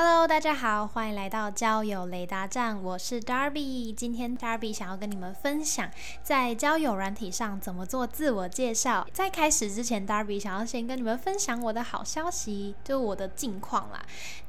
[0.00, 3.92] Hello，大家好，欢迎来到交友雷达站，我是 Darby。
[3.92, 5.90] 今天 Darby 想要跟你们分享
[6.22, 9.04] 在交友软体上怎么做自我介绍。
[9.12, 14.00] 在开始之前，Darby 想要先跟你们分享我的好消息，就我的近况啦。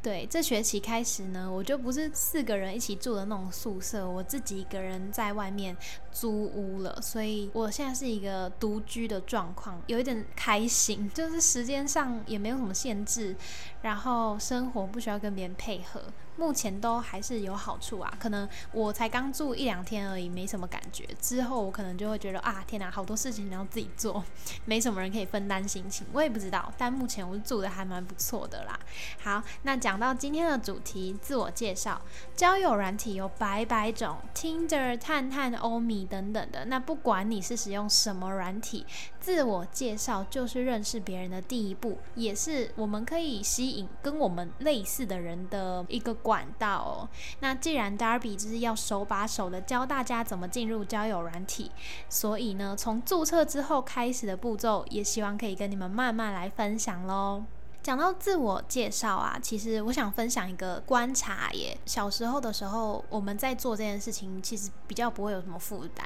[0.01, 5.75] 对，这学期开始呢，我就不是四个人一起住的那种宿舍，我自己一个人在外面
[6.11, 13.35] 租屋了，所以我现在是一个独居的状况，有一点开心，就是时间上也没有什么限制，
[13.83, 15.29] 然后生活不需要跟。
[15.29, 16.01] 别人配合。
[16.39, 21.05] 目前都还是有好处啊，可能我才刚住一两天而已，没什么感觉。
[21.19, 24.23] 之后我可能就会觉得啊，天哪，好多事情你要自己做，
[24.63, 26.07] 没什么人可以分担心情。
[26.13, 28.79] 我也不知道，但目前我住的还蛮不错的啦。
[29.21, 32.01] 好，那讲到今天的主题，自我介绍，
[32.37, 36.63] 交友软体有百百种，Tinder、探探、欧米等等的。
[36.65, 38.85] 那不管你是使用什么软体，
[39.19, 46.15] 自我介绍就是认识别人的第一步，也是我们可以吸引跟我们类似的人的一个。
[46.29, 51.71] 管道哦，那既然 Darby 就是要手把手的教大家怎么进入交友软体，
[52.07, 57.45] 所以呢，从注册之后开始的步骤，也希望可以跟你们慢慢来分享喽。
[57.81, 61.77] 讲到自我介绍啊，其实我想分享一个观察耶。
[61.85, 66.05] 小时候的时候，我们在做这件事情，其实比较不会有什么负担。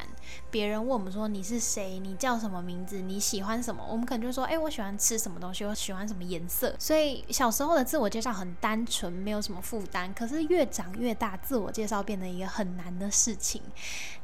[0.52, 6.76] 别人问我们说你是谁，你叫什么名字，你喜欢什么，我们可能就说，哎，我喜欢吃什么东西，我喜欢什么颜色。
[6.78, 10.14] 所以小时候的自我介绍很单纯，没有什么负担。
[10.14, 13.62] 可是越长越大，自我介绍变得一个很难的事情。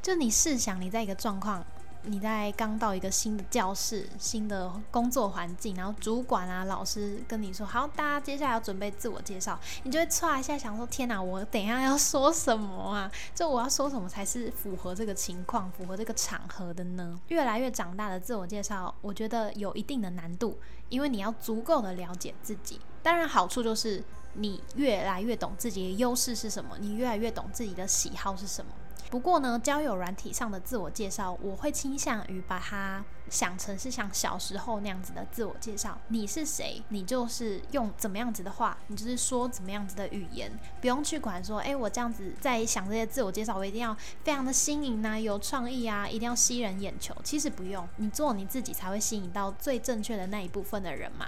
[0.04, 1.66] 就你试想，你在一个状况。
[2.04, 13.12] 你在刚到一个新的教室、新的工作环境，然后主管啊、老师跟你说：“好，大家接下来要准备自我介绍。”你就会唰一下想说：“天哪，我等一下要说什么啊？
[13.36, 20.58] 就我要说什么才是符合这个情况、符合这个场合的呢？”越来越长大的自我介绍，我觉得有一定的难度，
[20.88, 22.80] 因为你要足够的了解自己。
[23.04, 24.04] 当然，好处就是
[24.34, 28.72] 你越来越懂自己的优势是什么，你越来越懂自己的喜好是什么。
[29.10, 35.98] 不过呢，交友软体上的自我介绍，我会倾向于把它想成是像小时候那样子的自我介绍。
[36.10, 36.84] 你是谁？
[36.90, 47.16] 你就是用怎么样子的话，你就是说怎么样子的语言，不用去管说，哎，我这样子在想这些自我介绍，我一定要非常的新颖啊，有创意啊，一定要吸人眼球。
[47.24, 51.28] 其实不用，你做你自己才会吸引到最正确的那一部分的人嘛。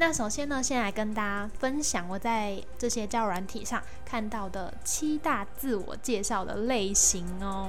[0.00, 7.68] 那首先呢，先来跟大家分享我在这些教软体上看到的七大自我介绍的类型哦。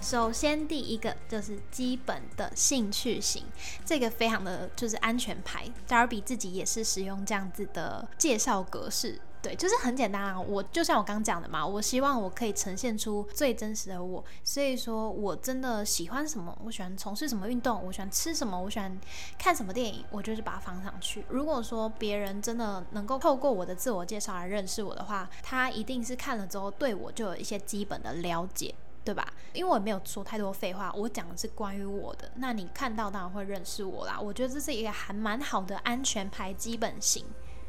[0.00, 3.44] 首先第一个就是基本的兴趣型，
[3.84, 9.20] 这个非常的就是安全牌，Darby 自己也是使用这样子的介绍格式。
[9.40, 10.40] 对，就是很简单啊。
[10.40, 14.24] 我就像我刚讲的嘛，我希望我可以呈现出最真实的我。
[14.42, 19.00] 所以说我真的喜欢什么，我喜欢从事什么运动，我喜欢吃什么，我喜欢
[19.38, 21.24] 看什么电影，我就是把它放上去。
[21.28, 28.74] 如果说别人真的能够透过我的自我介绍来认识我的话，他一定是看了之后对我就有一些基本的了解，
[29.04, 29.26] 对吧？
[29.52, 32.30] 因为我没有说太多废话，我讲的是关于我的。
[32.36, 34.18] 那你看到当然会认识我啦。
[34.20, 37.24] 我觉得这是一个还蛮好的安全牌基本型。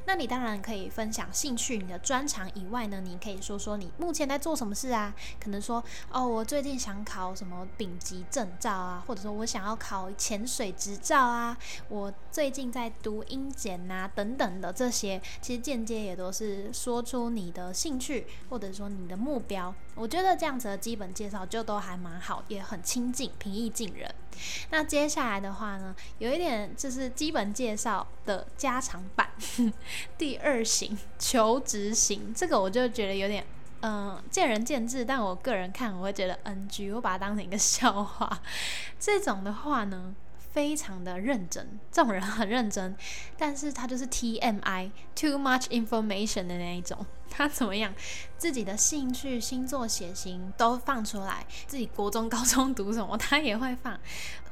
[0.09, 5.13] 那你当然可以分享兴趣、你的专长以外呢，你可以说说你目前在做什么事啊？
[5.39, 11.55] 可能说哦，我最近想考什么丙级证照啊，或者说我想要考潜水执照啊，
[11.89, 19.71] 我最近在读英检啊，等等的这些，其实间接也都是说出你的兴趣或者说你的目标。
[19.93, 24.11] 我觉得这样子的基本介绍就都还蛮好，也很亲近、平易近人。
[24.69, 29.29] 那接下来的话呢，有一点就是基本介绍的加长版，
[30.17, 33.45] 第二型求职型，这个我就觉得有点，
[33.81, 35.03] 嗯，见仁见智。
[35.03, 38.41] 但我个人看，我会觉得 NG，我把它当成一个笑话。
[38.99, 40.15] 这种的话呢。
[40.51, 42.95] 非常的认真，这种人很认真，
[43.37, 47.05] 但是他就是 TMI，too much information 的那一种。
[47.29, 47.93] 他怎么样，
[48.37, 53.99] 自己的兴趣、星座、血型都放出来，自己国中、高中读什么，他也会放，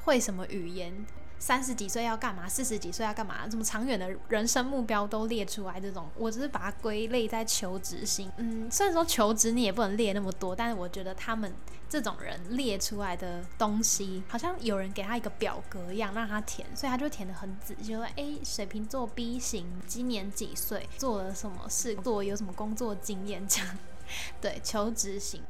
[0.04, 1.06] 会什么语言。
[1.40, 2.48] 三十几岁要干嘛？
[2.50, 3.48] 四十几岁要干嘛？
[3.48, 8.32] 这么长远的人生目标都列出来，这种我只是把它归类在求职型。
[8.38, 11.54] 嗯，虽然说求职你也不能列那么多，但是我觉得他们
[11.88, 23.78] 这种人列出来的东西，好像有人给他一个表格一样让他填，所以他就填的很仔细，说哎，水瓶座 B 型，今年几岁，做了什么事，做有什么工作经验这样。
[24.42, 25.42] 对，求职型。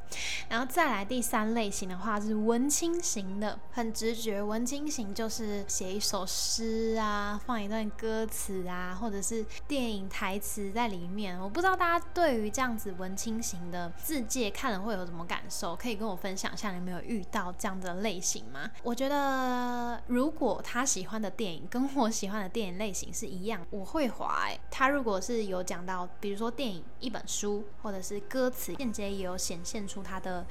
[0.50, 11.39] 然后再来第三类型的话是文青型的，很直觉，文青型就是写一首诗啊，放一段歌词啊，或者是电影台词在里面。
[11.39, 18.71] 我不知道大家对于这样子文青型的字界看了会有什么感受，可以跟我分享一下，你有没有遇到这样的类型吗？
[18.83, 24.57] 我觉得如果他喜欢的电影跟我喜欢的电影类型是一样，我会怀。
[24.71, 30.46] 他如果是有讲到，比如说电影、一本书，或者是歌词，间接也有显现出他的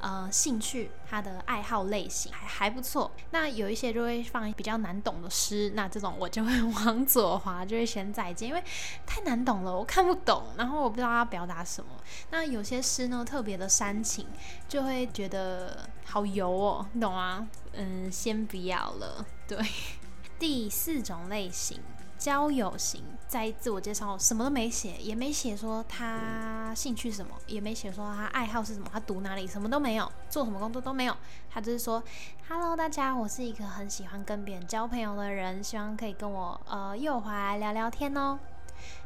[0.00, 3.10] 呃兴趣、他的爱好类型，还还不错。
[3.30, 8.62] 那有一些就会放比较难懂的诗，那这种我就会 往左滑，就会先再见，因为
[9.06, 11.90] 太难懂了，我看不懂，然后我不知道他表达什么。
[12.30, 14.26] 那有些诗呢，特别的煽情，
[14.68, 17.48] 就会觉得好油哦，你懂吗？
[17.72, 19.24] 嗯，先不要了。
[19.46, 19.58] 对，
[20.38, 21.80] 第四种类型。
[22.20, 31.16] 交友型，在自我介绍什么都没写，也没写说他兴趣什么，也没写说他爱好是什么，他读哪里，什么都没有，做什么工作都没有，
[31.50, 32.02] 他就是说
[32.46, 38.38] ，Hello，大家，我是一个很喜欢跟别人交朋友的人，希望可以跟我呃右滑聊聊天哦。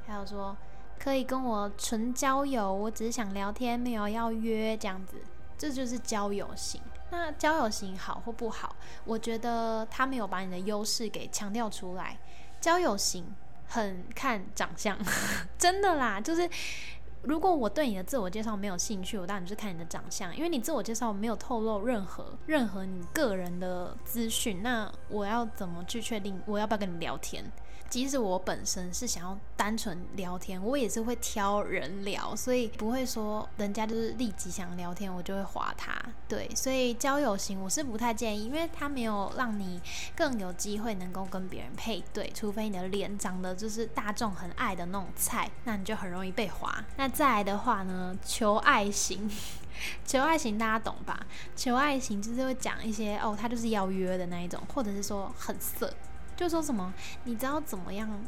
[0.09, 0.57] 还有说
[0.99, 5.23] 可以跟我纯交友，我只是想聊天，没有要约这样子，
[5.57, 6.81] 这就是交友型。
[7.11, 8.75] 那交友型好或不好，
[9.05, 12.19] 我觉得他没有把你的优势给强调出来。
[12.65, 13.23] 交友型
[13.67, 14.97] 很看长相，
[15.59, 16.49] 真的啦，就是
[17.21, 27.45] 如果我对你的自我介绍没有兴趣，我当然就是看你的长相，因为你自我介绍没有透露任何任何你个人的资讯，那我要怎么去确定我要不要跟你聊天？
[27.89, 35.95] 即使我本身是想要单纯聊天，我也是会挑人聊，所以不会说人家就是立即想聊天，我就会划他。
[36.27, 39.81] 对，所以交友型我是不太建议，因为他没有让你
[40.17, 46.85] 更有机会能够跟别人配对，除非你的脸长得就是大众很爱的那种菜，那你就很容易被划。
[46.97, 49.31] 那再来的话呢，求爱型，
[50.05, 51.25] 求爱型大家懂吧？
[51.55, 55.93] 求爱型就是会讲一些哦，他就是要约的那一种，或者是说很色。
[56.37, 56.93] 就说什么？
[57.25, 58.25] 你知道怎么样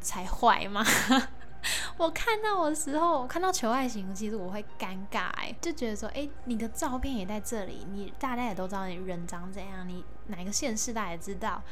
[0.00, 0.84] 才坏吗？
[1.98, 11.62] 我看到我的时候，我看到求爱型，其实我会尴尬，哎，就觉得说，哎，你的照片也在这里，你大家也都知道你人长怎样，你哪个县市大家也知道，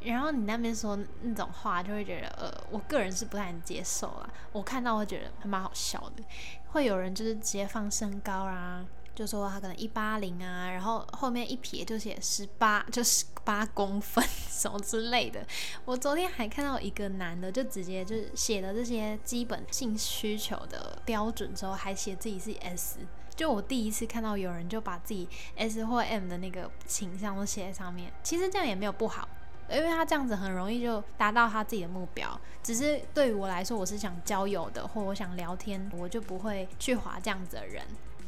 [0.00, 4.30] 然后你那边说那种话，就会觉得，呃，我个人是不太能接受啦。
[4.52, 6.24] 我看到会觉得还蛮好笑的，
[6.68, 8.82] 会有人就是直接放身高啊。
[9.14, 15.46] 就说他可能一八零啊，然后后面一撇就写十八， 就十八公分 什么之类的。
[15.84, 22.98] 我昨天还看到一个男的，就直接就是写了这些基本性需求的标准之后，还写自己是 S。
[23.36, 28.12] 就我第一次看到有人就把自己 S 或 M 的那个倾向都写在上面。
[28.22, 29.28] 其实这样也没有不好，
[29.68, 32.40] 因为他这样子很容易就达到他自己的目标。
[32.62, 37.84] 只是对于我来说，我是想交友的，或我想聊天，我就不会去划这样子的人。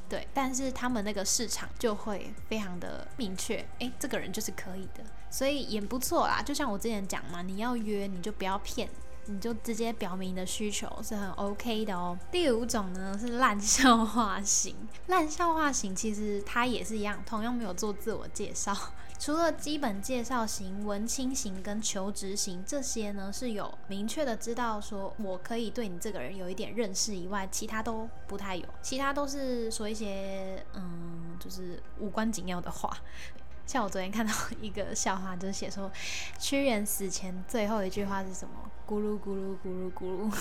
[0.08, 6.40] 对，但是他们那个市场就会非常的明确，诶，这个人就是可以的，所以也不错啦。
[6.40, 8.88] 就像我之前讲嘛，你要约你就不要骗，
[9.26, 12.16] 你就直接表明你的需求是很 OK 的哦。
[12.30, 14.76] 第五种呢是烂笑话型，
[15.08, 18.76] 烂笑话型其实他也是一样，同样没有做自我介绍。
[19.18, 32.96] 除了基本介绍型、文青型跟求职型这些呢，是有明确的知道说我可以对你这个人有一点认识以外，其他都不太有，其他都是说一些嗯，就是无关紧要的话。
[33.66, 35.90] 像我昨天看到一个笑话，就是写说
[36.38, 38.54] 屈原死前最后一句话是什么？
[38.86, 40.36] 咕噜咕噜咕噜咕噜。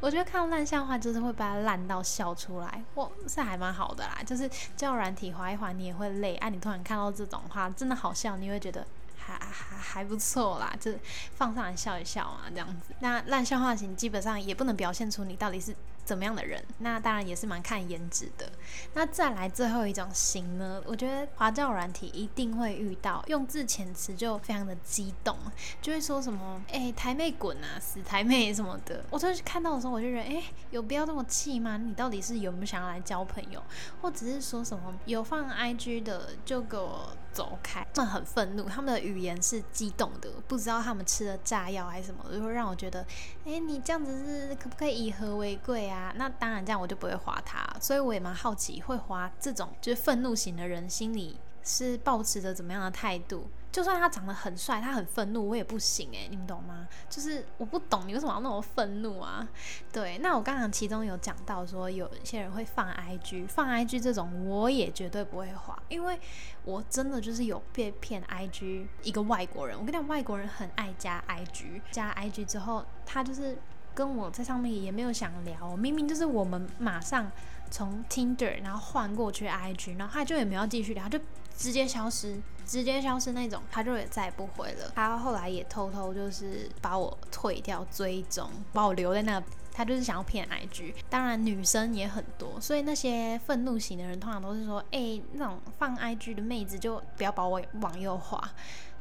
[0.00, 4.18] 我觉得看到烂笑话就是会把它烂到笑出来，哇，是还蛮好的啦。
[4.24, 6.36] 就是叫软体滑一滑，你也会累。
[6.36, 10.98] 哎，你突然看到这种话，真的好笑，你会觉得还还还不错啦，就是
[11.34, 12.94] 放上来笑一笑啊，这样子。
[13.00, 15.74] 那烂笑话型基本上也不能表现出你到底是。
[16.04, 16.62] 怎么样的人？
[16.78, 18.50] 那当然也是蛮看颜值的。
[18.92, 20.82] 那再来最后一种型呢？
[20.84, 25.36] 我觉得华教软体一定会遇到，用字遣词就非常的激动，
[25.80, 29.04] 就会说什么“哎，台妹滚啊，死台妹”什么的。
[29.10, 31.76] 我就是看到的时候，我就觉得，哎，有必要这么气吗？
[31.76, 33.62] 你到底是有没有想要来交朋友，
[34.02, 37.86] 或者是说什么有放 IG 的就给我走开？
[37.92, 43.04] 他们很愤怒，他们的语言是激动的，不知道他们吃了炸药还是什么，就会让我觉得，
[43.44, 46.14] 哎，你这样子是可不可以以和为贵啊？
[46.16, 53.48] 那当然这样我就不会划他，所以我也蛮好奇，会划这种就是愤怒型的人心里是保持着怎么样的态度？
[53.74, 56.86] 就算他长得很帅，他很愤怒，我也不行诶，你们懂吗？
[57.10, 59.44] 就是我不懂你为什么要那么愤怒啊？
[59.92, 66.20] 对，那我刚刚其中有讲到说，有一些人会放 IG，放 IG 这种我也绝对不会划，因为
[66.64, 73.58] 我真的就是有被骗 IG 一个外国人，我跟你讲，外国人很爱加 IG，加 IG 之后他就是。
[73.96, 77.30] 跟我在上面也没有想聊，明明就是我们马上
[77.70, 81.16] 从 Tinder 然后换过去 IG，然后他就也没有继续聊，就
[81.56, 84.92] 直接消失，直接消失那种，他就也再也不回了。
[84.94, 89.42] 他后来也偷偷就是把我退掉追踪，把我留在那。
[89.76, 98.40] 他就是想要骗 IG，当然女生也很多，所以那些愤怒型的人通常都是说，哎，那种放 IG 的妹子就不要把我往右滑。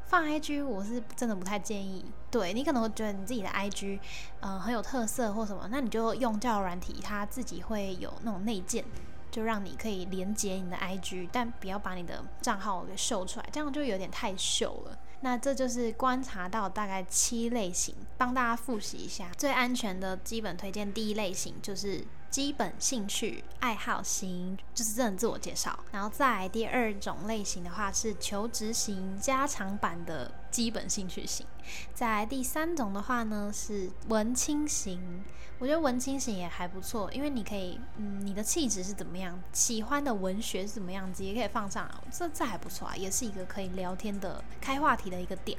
[0.08, 2.04] 放 IG 我是真的不太建议。
[2.32, 4.00] 对你可能会觉得你自己的 IG，
[4.40, 8.84] 嗯，很有特色或什么，那你就用交友软体，它自己会有那种内建，
[9.34, 14.96] 就让你可以连接你的 IG，但不要把你的账号给秀出来，这样就有点太秀了。
[15.24, 20.94] 那这就是观察到大概七类型，帮大家复习一下最安全的基本推荐。
[20.94, 25.80] 第一类型就是基本兴趣爱好型，就是这种自我介绍。
[25.94, 31.48] 然后再来第二种类型的话是求职型加长版的基本兴趣型。
[31.94, 35.24] 再来第三种的话呢是文青型。
[35.60, 45.58] 我觉得文青型也还不错，因为你可以，嗯，你的气质是怎么样，喜欢的文学是怎么样子，也可以放上，这这还不错啊，也是一个可以聊天的开话题的一个点。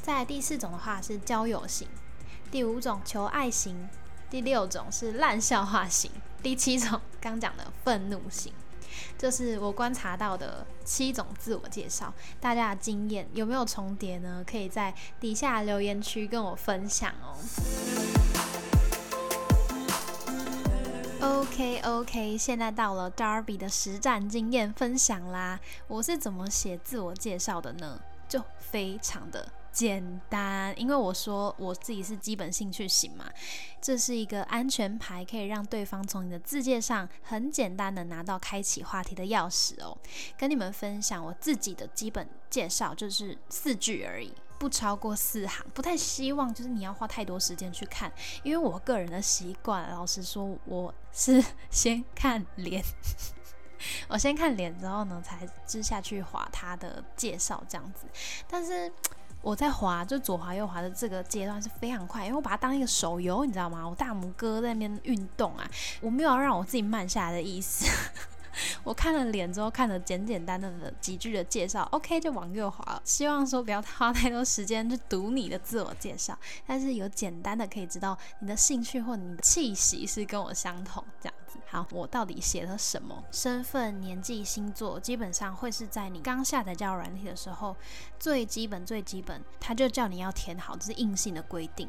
[0.00, 1.88] 再来第四种的话是交友型，
[2.50, 3.88] 第五种求爱型，
[4.30, 6.10] 第六种是烂笑话型，
[6.42, 8.52] 第七种刚讲的愤怒型，
[9.16, 14.44] 这是我观察到的七种自我介绍，大家的经验有没有重叠呢？
[14.46, 17.36] 可以在底下留言区跟我分享哦。
[21.20, 25.60] OK OK，现在到了 Darby 的实战经验分享啦。
[25.86, 28.00] 我是怎么写自我介绍的呢？
[28.32, 33.30] 就非常的简单，因为我说我自己是基本兴趣型嘛，
[33.78, 39.98] 这是一个安全牌，可以让对方从你的字界上很简单的拿到开启话题的钥匙哦。
[40.38, 44.32] 跟你们分享我自己的基本介绍，就是四句而已。
[44.58, 48.10] 不超过四行，不太希望就是你要花太多时间去看，
[48.42, 52.82] 因为我个人的习惯，老实说，我是 先看脸，
[54.08, 58.06] 我先看脸之后呢，才之下去划他的介绍这样子。
[58.48, 58.90] 但是
[59.40, 63.88] 我在划就左滑右滑的这个阶段是非常快，因为我把它当一个手游，你知道吗？
[63.88, 65.68] 我大拇哥在那边运动啊，
[66.00, 67.86] 我没有要让我自己慢下来的意思。
[68.84, 73.00] 我看了脸之后，看了简简单单的几句的介绍，OK 就往右滑。
[73.04, 81.58] 希望说不要花太多时间去读你的自我介绍，但是有简单的可以知道你的兴趣或你的气息是跟我相同这样子。
[81.66, 83.24] 好，我到底写了什么？
[83.30, 87.74] 身份、年纪、星座，基本上会是在你刚下载交友软体的时候
[88.18, 91.88] 最基本最基本，他就叫你要填好，这是硬性的规定。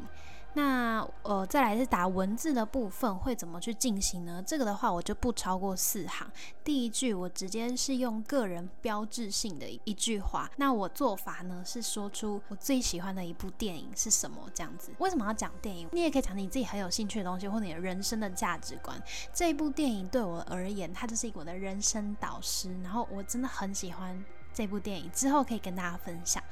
[0.54, 4.42] 那呃，再来是打文字的部分会怎么去进行呢？
[4.46, 6.30] 这个的话我就不超过四行。
[6.62, 10.48] 第一句我直接是用个人标志性的一句话。
[10.56, 14.92] 那我做法呢是说出我最喜欢的一部电影是什么这样子。
[14.98, 15.88] 为什么要讲电影？
[15.92, 19.00] 你也可以讲你自己很有兴趣的东西，或你的人生的价值观。
[19.32, 22.72] 这一部电影对我而言，它就是一个我的人生导师。
[22.82, 26.42] 然后我真的很喜欢这部电影，之后可以跟大家分享。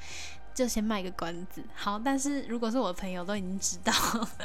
[0.55, 1.99] 就先卖个关子，好。
[1.99, 3.93] 但是如果是我的朋友都已经知道，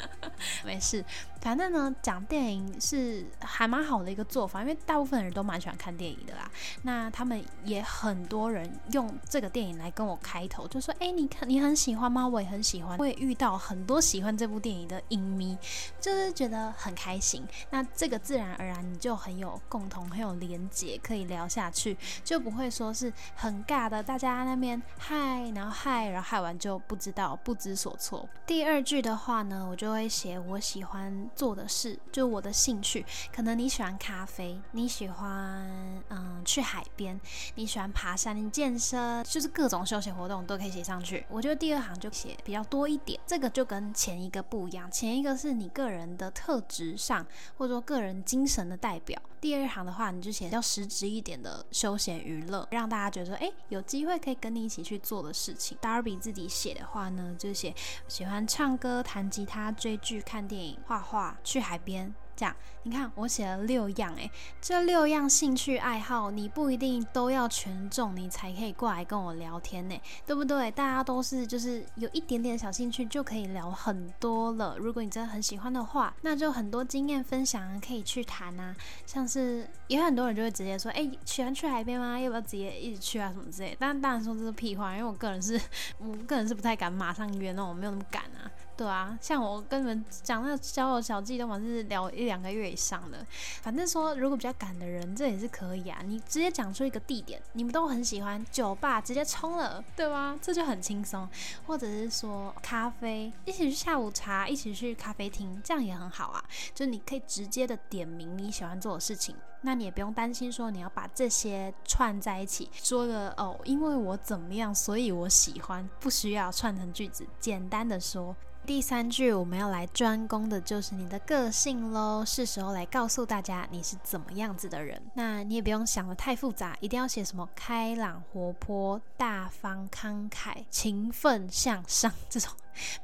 [0.64, 1.04] 没事。
[1.40, 6.50] 反正呢，讲电影是还蛮好的一个做法，因为大部分人都蛮喜欢看电影的啦。
[6.82, 12.26] 那他们也很多人用这个电影来跟我开头，就说：“哎，你看你很喜欢吗？
[12.26, 15.56] 我也很喜欢。”会遇到很多喜欢这部电影的影迷，
[16.00, 17.46] 就是觉得很开心。
[17.70, 24.02] 那这个自然而然你就很有共同、很有连结，可以聊下去，就不会说是很尬的。
[24.02, 25.97] 大家那边嗨，然后嗨。
[26.06, 28.28] 然后害完就不知道不知所措。
[28.46, 33.04] 第二句的话呢，我就会写我喜欢做的事，就我的兴趣。
[33.34, 37.20] 可能你喜欢咖啡，你喜欢嗯去海边，
[37.54, 41.24] 你喜欢爬山、你健身，就是各种休闲活动都可以写上去。
[41.28, 44.90] 我觉得第二行就写比较多一点，这个就跟前一个不一样。
[44.90, 47.26] 前一个是你个人的特质上，
[47.56, 49.20] 或者说个人精神的代表。
[49.40, 55.78] 第二行的话，你就写较实质一点的休闲娱乐，让大家觉得说，哎，有机会可以跟你一起去做的事情。
[55.80, 57.74] Darby 自己写的话呢，就写
[58.08, 62.14] 喜欢唱歌、弹吉他、追剧、看电影、画画、去海边。
[62.38, 62.54] 这样，
[62.84, 64.30] 你看我写了六样，诶，
[64.60, 70.70] 这六样兴趣爱好，你不一定都要全中，你才可以过来跟我聊天呢，对不对？
[70.70, 74.76] 大家都是就是有一点点小兴趣就可以聊很多了。
[74.78, 78.72] 如果你真的很喜欢的话，那就很多经验分享可以去谈啊。
[79.04, 82.20] 像是也有很多人就会直接说，哎，喜欢去海边吗？
[82.20, 83.32] 要不要直接一起去啊？
[83.32, 83.76] 什么之类。
[83.80, 85.60] 但当然说这是屁话，因为我个人是
[85.98, 88.46] 我个人是不太敢马上约那种，没有那么敢啊。
[88.78, 93.26] 对啊，像我跟你们讲那交友小记，都嘛是聊一两个月以上的。
[93.60, 96.00] 反正说如果比较赶的人，这也是可以啊。
[96.04, 100.38] 你直接讲出一个地点，你们都很喜欢酒吧，直接冲了，对吧？
[100.40, 101.28] 这就很轻松。
[101.66, 106.44] 或者是说咖啡，一起去下午茶，一起去咖啡厅，这样也很好啊。
[106.72, 109.34] 就你可以直接的点名你喜欢做的事情。
[109.62, 118.36] 那你也不用担心说你要把这些串在一起，说了哦，因为我怎么样，所以我喜欢，不需要串成句子，简单的说。
[118.68, 125.00] 第三句我们要来专攻的就是你的个性喽，是时候来告诉大家你是怎么样子的人。
[125.14, 132.52] 那你也不用想的太复杂，一定要写什么开朗、活泼、大方、慷慨、勤奋、向上这种。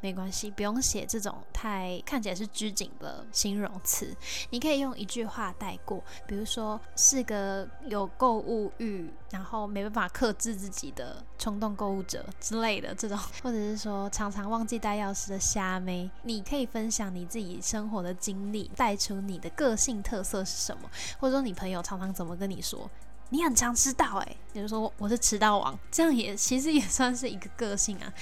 [0.00, 4.14] 没关系，不用写这种太看起来是拘谨的形容词，
[4.50, 22.90] 你可以用一句话带过，比如说是个有购物欲，然后没办法克制自己的冲动购物者之类的这种，或者是说常常忘记带钥匙的虾妹，你可以分享你自己生活的经历，带出你的个性特色是什么，或者说你朋友常常怎么跟你说。
[23.30, 28.12] 你很常迟到哎，比如说我是迟到王， 这样也其实也算是一个个性啊，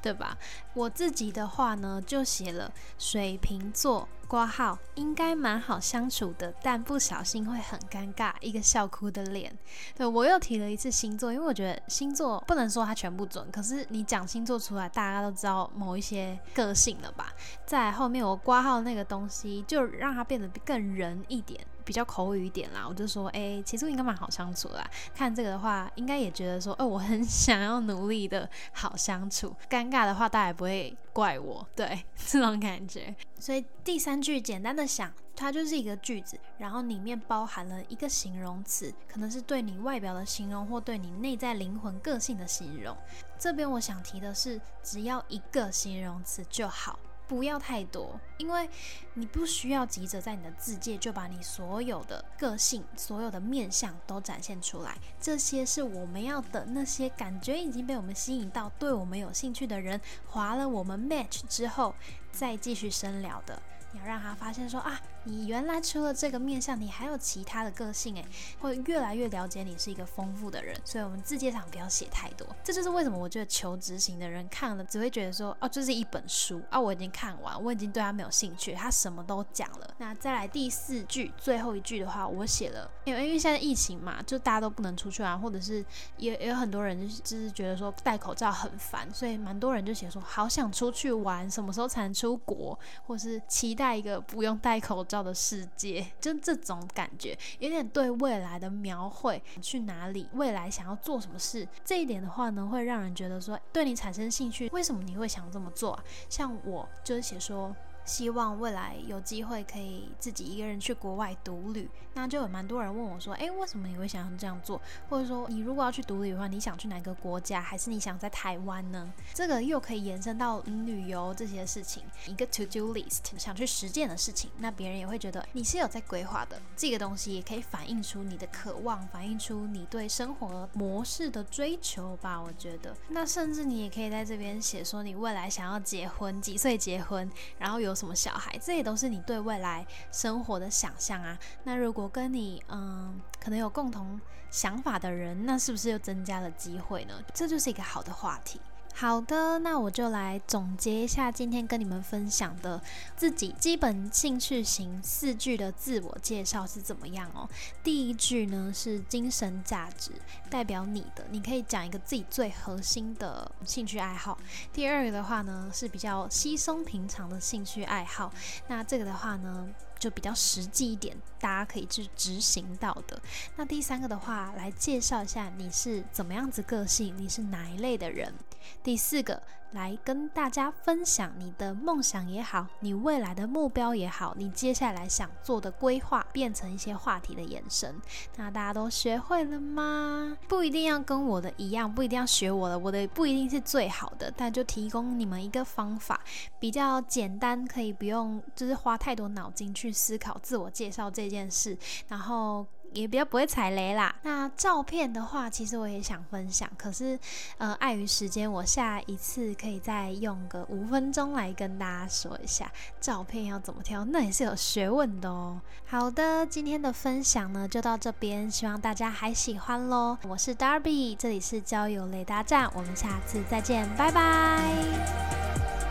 [0.00, 0.36] 对吧？
[0.74, 9.54] 我自己的话呢，就写了水瓶座挂号，应该蛮好相处的，但不小心会很尴尬，一个笑哭的脸。
[9.94, 17.30] 对我又提了一次星座，因为我觉得星座不能说它全部准，可是你讲星座出来，大家都知道某一些个性了吧？
[17.66, 21.60] 在后面我挂号那个东西，就让它变得更人一点。
[21.82, 24.88] 比较口语一点啦，我就说，哎，其实应该蛮好相处啦。
[25.14, 29.54] 看这个的话，应该也觉得说，哦，我很想要努力的好相处。
[29.68, 33.14] 尴尬的话，大家也不会怪我，对 这种感觉。
[33.38, 42.96] 所以第三句简单的想，它就是一个句子，然后里面包含了一个形容词，可能是对你外表的形容，或对你内在灵魂个性的形容。
[43.38, 46.98] 这边我想提的是，只要一个形容词就好。
[47.28, 48.68] 不要太多，因为
[49.14, 54.96] 你不需要急着在你的字界就把你所有的个性、所有的面相都展现出来。
[55.20, 61.94] 这些是我们要等那些感觉已经被我们吸引到、对我们有兴趣的人，划了我们 match 之后
[62.30, 63.60] 再继续深聊的。
[63.92, 65.00] 你要让他发现说啊。
[65.24, 68.26] 你原来除了这个面相，你还有其他的个性诶，
[68.60, 70.76] 会越来越了解你是一个丰富的人。
[70.84, 72.44] 所以，我们字界上不要写太多。
[72.64, 79.94] 这就是为什么我觉得求执行的人看了只会觉得说，哦，这是一本书啊，我已经看完，我已经对他没有兴趣，他什么都讲了。
[79.98, 85.84] 那再来第四句最后一句的话，我写了，因为因为现在疫情嘛，就大家都不能出去玩，或者是
[86.16, 95.11] 也也有很多人就是觉得说戴口罩很烦，所以蛮多人就写说，好想出去玩，什么时候才能出国，或是期待一个不用戴口罩。
[95.12, 104.70] 照的世界，就这种感觉，有点对未来的描绘，去哪里，未来想要做什么事，这一点的话呢，会让人觉得说对你产生兴趣。
[104.72, 106.02] 为什么你会想这么做？
[106.30, 107.76] 像我就是写说。
[108.04, 114.80] 希望未来有机会可以自己一个人去国外独旅，那就有蛮多人问我说：“诶，为什么你会想要这样做？
[115.08, 117.60] 或者说，你如果要去独旅的话，你想去哪个国家？
[117.60, 126.60] 还是你想在台湾呢？”这个又可以延伸到旅游这些事情，一个 to do list，想去实践的事情，那别人也会觉得你是有在规划的。
[126.76, 132.40] 这个东西也可以反映出你的渴望，反映出你对生活模式的追求吧。
[132.42, 137.91] 我觉得，那甚至你也可以在这边写说你未来想要结婚，几岁结婚，然后有。
[137.92, 141.38] 有什么小孩，这也都是你对未来生活的想象啊。
[141.64, 144.18] 那如果跟你嗯，可能有共同
[144.50, 147.22] 想法的人，那是不是又增加了机会呢？
[147.34, 148.58] 这就是一个好的话题。
[148.94, 152.80] 好的，那我就来总结一下今天跟你们分享的
[153.16, 157.48] 自己基本兴趣型四句的自我介绍是怎么样哦。
[157.82, 160.12] 第一句呢是精神价值，
[160.48, 164.38] 代表你的，你可以讲一个自己最核心的兴趣爱好。
[164.72, 168.32] 第二个的话呢是比较稀松平常的兴趣爱好，
[168.68, 169.68] 那这个的话呢。
[170.02, 173.22] 就比较实际一点，大家可以去执行到的。
[173.54, 178.34] 那第三个的话，来介绍一下你是怎么样子个性，你是哪一类的人。
[178.82, 179.42] 第四个。
[179.72, 187.98] 来跟大家分享你的梦想也好，你未来的目标也好，你接下来想做的规划，变成一些话题的延伸。
[188.36, 190.36] 那大家都学会了吗？
[190.46, 196.20] 不一定要跟我的一样，不一定要学我的，我的不一定是最好的，但就提供你们一个方法，
[196.60, 202.66] 比较简单，可以不用就是花太多脑筋去思考自我介绍这件事，然后。
[202.94, 204.14] 也比较不会踩雷啦。
[204.22, 207.18] 那照片的话，其实我也想分享，可是
[207.58, 215.60] 呃，碍于时间，我下一次可以再用个五分钟来跟大家说一下照片要怎么挑，那也是有学问的哦。
[215.86, 220.16] 好的，今天的分享呢就到这边，希望大家还喜欢喽。
[220.28, 225.81] 我是 Darby，这里是交友雷达站，我们下次再见，拜拜。